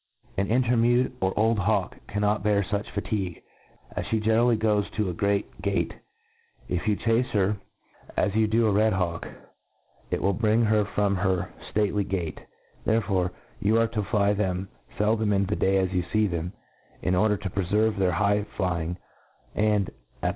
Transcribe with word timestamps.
An 0.35 0.47
enter 0.49 0.75
mewed, 0.75 1.15
or 1.21 1.31
old 1.37 1.59
hawk, 1.59 1.95
c^not 2.07 2.41
bear 2.41 2.63
fuch 2.63 2.89
fatigue; 2.89 3.43
9nd, 3.95 3.97
a; 3.97 4.01
fhe 4.01 4.23
generally 4.23 4.55
goes 4.55 4.89
to 4.97 5.11
a 5.11 5.13
great 5.13 5.61
gate, 5.61 5.93
if 6.67 6.87
you 6.87 6.95
chace 6.95 7.27
her 7.33 7.57
as 8.17 8.33
you 8.35 8.47
do 8.47 8.65
a 8.65 8.71
red 8.71 8.93
hawk, 8.93 9.27
it 10.09 10.19
will 10.19 10.33
bring 10.33 10.63
her 10.65 10.85
from 10.85 11.17
her 11.17 11.53
ftately 11.71 12.07
gate, 12.09 12.39
Therefore, 12.83 13.31
you 13.59 13.77
are 13.79 13.89
to 13.89 14.01
fly 14.01 14.33
them 14.33 14.69
feldom 14.97 15.31
in 15.31 15.45
the 15.45 15.55
day 15.55 15.77
as 15.77 15.93
you 15.93 16.01
fee 16.01 16.25
them, 16.25 16.53
in 17.03 17.13
order 17.13 17.37
to 17.37 17.49
prefcrve 17.51 17.97
their 17.99 18.13
high 18.13 18.45
flying 18.57 18.95
j 18.95 19.67
and, 19.67 19.89
at 20.23 20.29
the. 20.29 20.29